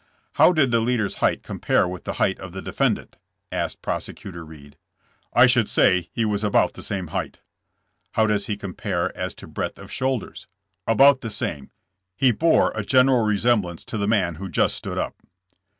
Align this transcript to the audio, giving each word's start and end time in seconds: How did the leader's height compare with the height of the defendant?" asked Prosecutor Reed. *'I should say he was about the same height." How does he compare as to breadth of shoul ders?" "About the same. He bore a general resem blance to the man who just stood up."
How 0.33 0.51
did 0.51 0.71
the 0.71 0.79
leader's 0.79 1.17
height 1.17 1.43
compare 1.43 1.87
with 1.87 2.05
the 2.05 2.13
height 2.13 2.39
of 2.39 2.53
the 2.53 2.61
defendant?" 2.63 3.17
asked 3.51 3.83
Prosecutor 3.83 4.43
Reed. 4.43 4.75
*'I 5.33 5.45
should 5.45 5.69
say 5.69 6.09
he 6.11 6.25
was 6.25 6.43
about 6.43 6.73
the 6.73 6.81
same 6.81 7.09
height." 7.09 7.37
How 8.13 8.25
does 8.25 8.47
he 8.47 8.57
compare 8.57 9.15
as 9.15 9.35
to 9.35 9.45
breadth 9.47 9.77
of 9.77 9.91
shoul 9.91 10.17
ders?" 10.17 10.47
"About 10.87 11.21
the 11.21 11.29
same. 11.29 11.69
He 12.15 12.31
bore 12.31 12.71
a 12.73 12.83
general 12.83 13.23
resem 13.23 13.61
blance 13.63 13.85
to 13.85 13.97
the 13.99 14.07
man 14.07 14.37
who 14.41 14.49
just 14.49 14.75
stood 14.75 14.97
up." 14.97 15.21